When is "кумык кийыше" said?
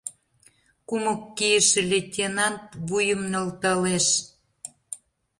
0.87-1.81